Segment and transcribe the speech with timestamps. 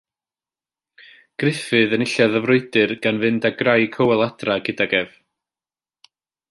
[1.43, 5.17] Gruffudd enillodd y frwydr gan fynd â gwraig Hywel adre gydag ef.